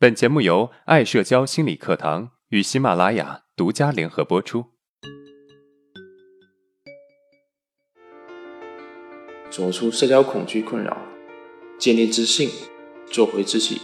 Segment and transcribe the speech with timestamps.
[0.00, 4.66] 本节目由爱社交心理课堂与喜马拉雅独家联合播出。
[9.50, 10.96] 走出社交恐惧困扰，
[11.80, 12.48] 建立自信，
[13.06, 13.80] 做回自己，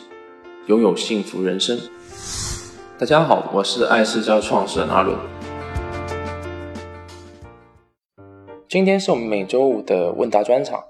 [0.68, 1.76] 拥有幸福人生。
[2.96, 5.18] 大家好，我是爱社交创始人阿伦。
[8.68, 10.80] 今天是我们每周五的问答专场。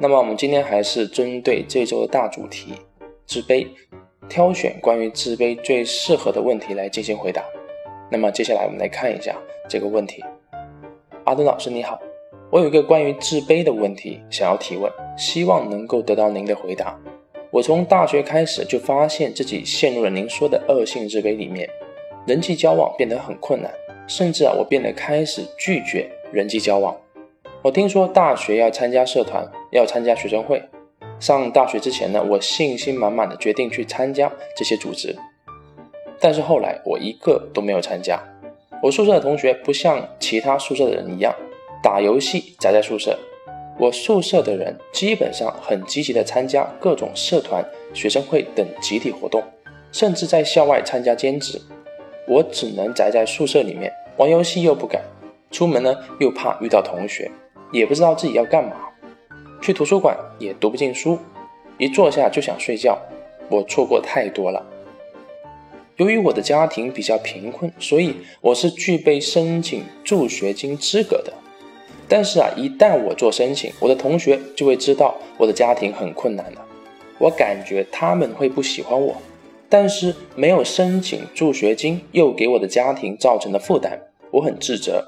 [0.00, 2.74] 那么我们今天还是针对这周的大主题——
[3.24, 3.68] 自卑。
[4.32, 7.44] 挑选关于自卑最适合的问题来进行回答。
[8.10, 9.36] 那么接下来我们来看一下
[9.68, 10.24] 这个问题。
[11.24, 12.00] 阿登老师你好，
[12.50, 16.98] 我有一个关于自卑的问题想要提问，希望能够得到您的回答。
[17.50, 21.68] 我从大学开始就发现自己陷入了您说的恶性自卑里面，
[22.26, 23.70] 人际交往变得很困难，
[24.06, 26.96] 甚至啊我变得开始拒绝人际交往。
[27.60, 30.62] 我听说大学要参加社团，要参加学生会。
[31.22, 35.16] 上大学之前呢，我信心满满的决定去参加这些组织，
[36.18, 38.20] 但是后来我一个都没有参加。
[38.82, 41.32] 我宿舍的同学不像其他宿舍的人一样
[41.80, 43.16] 打游戏宅在宿舍，
[43.78, 49.40] 我宿舍的人基本上很积极的参加各种社团、学生会等集体活动，
[49.92, 51.56] 甚至在校外参加兼职。
[52.26, 55.00] 我只能宅在宿舍里面玩游戏，又不敢
[55.52, 57.30] 出门呢，又怕遇到同学，
[57.70, 58.72] 也不知道自己要干嘛。
[59.62, 61.16] 去图书馆也读不进书，
[61.78, 62.98] 一坐下就想睡觉。
[63.48, 64.66] 我错过太多了。
[65.96, 71.32] 由于我的家庭比较贫困，所以我是具备申请助学金资格的。
[72.08, 76.66] 但是啊，一旦我做申请，我的同学就会知道我的家庭很困难了。
[77.18, 79.14] 我感觉他们会不喜欢我，
[79.68, 83.98] 但是没有申请助学金又给我的家庭造成了负担，
[84.32, 85.06] 我很自责，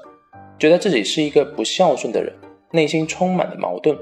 [0.57, 2.31] 觉得自己是一个不孝顺的人，
[2.71, 3.97] 内心充满了矛盾。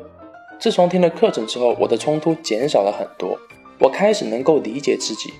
[0.63, 3.37] 自从听了课程之后，我的冲突减少了很多。
[3.79, 5.33] 我开始能够理解自己，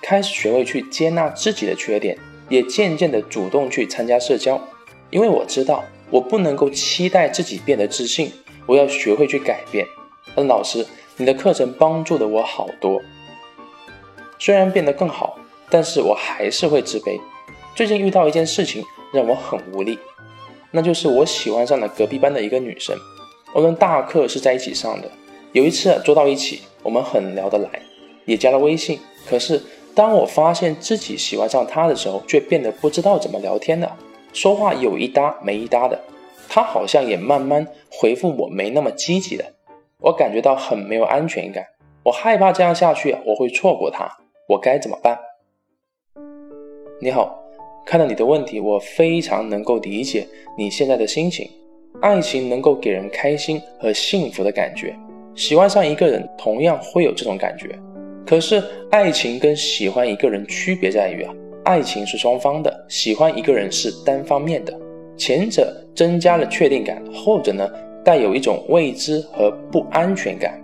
[0.00, 2.16] 开始学会去接纳自己的缺点，
[2.48, 4.58] 也渐渐的主动去参加社交。
[5.10, 8.32] 因为我知道，我不能够期待自己变得自信，
[8.64, 9.86] 我要学会去改变。
[10.36, 10.86] 恩老师，
[11.18, 13.02] 你的课程帮助了我好多。
[14.38, 15.38] 虽然变得更好，
[15.68, 17.20] 但是我还是会自卑。
[17.74, 18.82] 最近遇到一件事情
[19.12, 19.98] 让我很无力，
[20.70, 22.96] 那就是我喜欢上了隔壁班的一个女生。
[23.52, 25.10] 我们大课是在一起上的，
[25.52, 27.68] 有一次坐到一起，我们很聊得来，
[28.24, 29.00] 也加了微信。
[29.26, 29.60] 可是
[29.92, 33.96] 当我发现自己喜欢上他的时候，却变得不知道怎么聊天了，
[34.32, 36.00] 说话有一搭没一搭的。
[36.48, 39.44] 他好像也慢慢回复我没那么积极了，
[39.98, 41.64] 我感觉到很没有安全感。
[42.04, 44.08] 我害怕这样下去我会错过他，
[44.48, 45.18] 我该怎么办？
[47.00, 47.42] 你好，
[47.84, 51.50] 看到你的问题，我非常能够理解你现在的心情。
[52.00, 54.96] 爱情能够给人开心和幸福的感觉，
[55.34, 57.78] 喜欢上一个人同样会有这种感觉。
[58.26, 61.34] 可是，爱情跟喜欢一个人区别在于啊，
[61.64, 64.72] 爱情是双方的，喜欢一个人是单方面的。
[65.16, 67.68] 前者增加了确定感，后者呢
[68.02, 70.58] 带有一种未知和不安全感。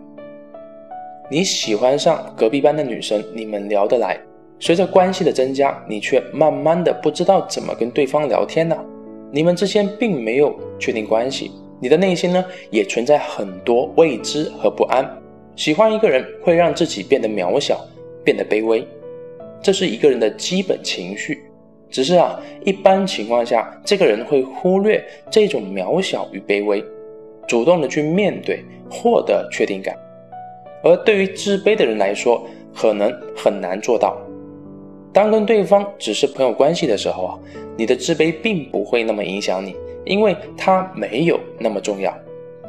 [1.28, 4.18] 你喜欢上隔壁班的女生，你们聊得来，
[4.58, 8.82] 随着关系的增加，你却慢慢的不知道怎么跟对方聊天了。
[9.32, 11.50] 你们之间并没有确定关系，
[11.80, 15.06] 你的内心呢也存在很多未知和不安。
[15.54, 17.84] 喜欢一个人会让自己变得渺小，
[18.22, 18.86] 变得卑微，
[19.62, 21.42] 这是一个人的基本情绪。
[21.88, 26.84] 只是啊，一般情况下，这个人会忽略这种渺小与卑微，
[27.46, 29.96] 主动的去面对，获得确定感。
[30.82, 32.44] 而对于自卑的人来说，
[32.74, 34.16] 可能很难做到。
[35.12, 37.38] 当跟对方只是朋友关系的时候啊，
[37.76, 39.74] 你的自卑并不会那么影响你，
[40.06, 42.10] 因为他没有那么重要。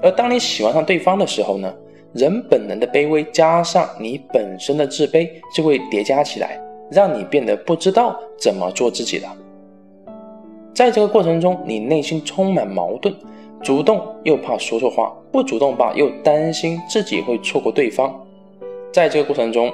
[0.02, 1.74] 而当你喜欢上对方的时候呢，
[2.14, 6.60] 人本能的卑微加上你本身的自卑，就会叠加起来，
[6.92, 9.36] 让你变得不知道怎么做自己了。
[10.74, 13.16] 在这个过程中，你内心充满矛盾，
[13.64, 18.14] 主动又怕说错话，不主动吧又担心自己会错过对方。
[18.92, 19.72] 在这个过程中，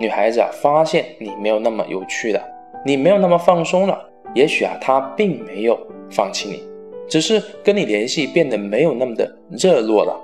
[0.00, 2.42] 女孩子啊，发现你没有那么有趣了，
[2.84, 4.02] 你没有那么放松了。
[4.34, 5.78] 也许啊，她并没有
[6.10, 6.62] 放弃你，
[7.08, 10.18] 只是跟你联系变得没有那么的热络了。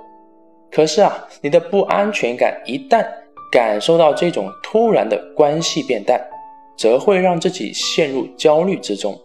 [0.71, 3.05] 可是啊，你的不安全感一旦
[3.51, 6.19] 感受到这种突然的关系变淡，
[6.77, 9.15] 则会让自己陷入焦虑之中。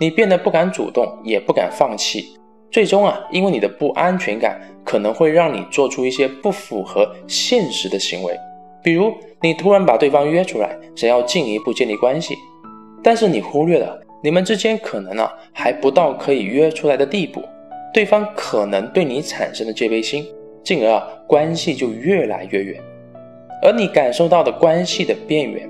[0.00, 2.34] 你变得不敢主动，也不敢放弃。
[2.70, 8.34] 最终啊，因为你的不安全感，可能会让你做出一些不符合现实的行为。
[8.82, 9.12] 比如，
[9.42, 12.34] 你突然把对方约出来，想要进一步建立关系，
[13.02, 17.42] 但是你忽略了你们之间可能啊还不到可以约出来的地步，
[17.92, 20.26] 对方可能对你产生了戒备心，
[20.62, 22.80] 进而啊关系就越来越远。
[23.62, 25.68] 而你感受到的关系的边缘，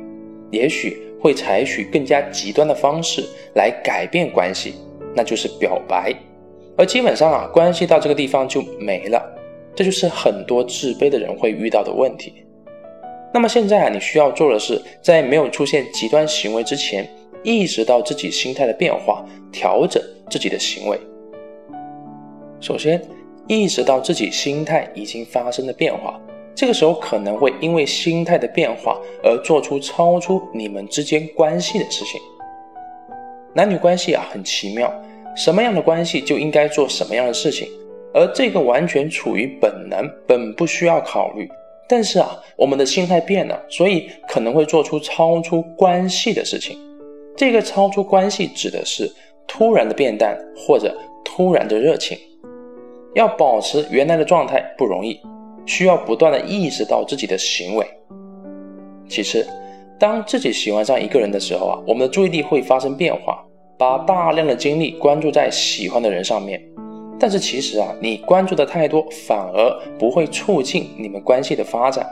[0.50, 3.24] 也许会采取更加极端的方式
[3.54, 4.74] 来改变关系，
[5.14, 6.14] 那就是表白。
[6.76, 9.22] 而基本上啊，关系到这个地方就没了，
[9.74, 12.32] 这就是很多自卑的人会遇到的问题。
[13.32, 17.08] 那么现在啊，你需要做的是，在没有出现极端行为之前，
[17.42, 20.98] 意识到自己心态的变化，调整自己的行为。
[22.60, 23.02] 首先，
[23.46, 26.20] 意识到自己心态已经发生了变化，
[26.54, 32.20] 这个时候可能会因为心态的变化而做出超出你们之间关系的事情。
[33.54, 34.92] 男女关系啊，很奇妙，
[35.34, 37.66] 什么样的关系就应该做什么样的事情，
[38.12, 41.48] 而这个完全处于本能，本不需要考虑。
[41.88, 46.78] 但是啊，我们的心态变了，所以可能会做出超出关系的事情。
[47.40, 49.10] 这个超出关系指的是
[49.48, 50.94] 突然的变淡或者
[51.24, 52.18] 突然的热情。
[53.14, 55.18] 要保持原来的状态不容易，
[55.64, 57.86] 需要不断的意识到自己的行为。
[59.08, 59.48] 其次，
[59.98, 63.42] 当自己喜欢上一个人的时候啊，我们的注意力会发生变化，
[63.78, 66.62] 把大量的精力关注在喜欢的人上面。
[67.18, 72.06] 但是其实啊，你关注的太多，反而不会促进你们关系的发展，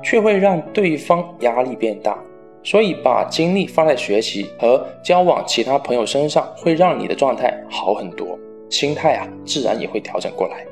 [0.00, 2.16] 却会让对方压力变大。
[2.64, 8.38] 所以把精力放在学习和交往其他朋友身上，会让你的状态好很多，
[8.70, 10.64] 心态啊自然也会调整过来。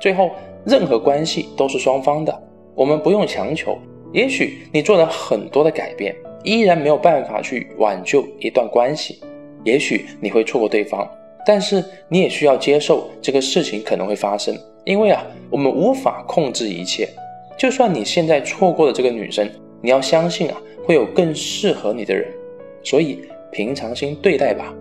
[0.00, 0.32] 最后，
[0.66, 2.42] 任何关系都是双方的，
[2.74, 3.78] 我们不用强求。
[4.12, 9.20] 也许你做了很多的改变，依然没有办法去挽救一段关系，
[9.64, 11.08] 也许你会错过对方。
[11.46, 14.54] 但是你也需要接受这个事情可能会发生，
[14.84, 17.08] 因为啊，我们无法控制一切。
[17.56, 19.48] 就算你现在错过了这个女生，
[19.80, 22.30] 你要相信啊，会有更适合你的人。
[22.82, 23.20] 所以
[23.50, 24.74] 平常心对待吧。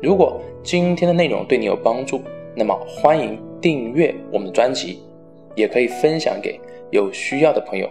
[0.00, 2.22] 如果今天的内容对你有帮助，
[2.54, 5.00] 那么欢迎订阅我们的专辑，
[5.54, 6.58] 也可以分享给
[6.90, 7.88] 有需要的朋友。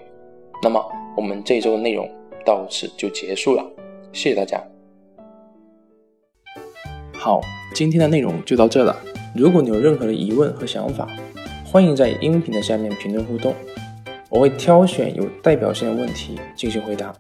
[0.64, 0.84] 那么
[1.16, 2.10] 我们这周的内容
[2.46, 3.66] 到此就结束了，
[4.14, 4.62] 谢谢大家。
[7.14, 7.42] 好，
[7.74, 8.96] 今天的内容就到这了。
[9.36, 11.08] 如果你有任何的疑问和想法，
[11.66, 13.54] 欢迎在音频的下面评论互动，
[14.30, 17.14] 我会挑选有代表性的问题进行回答。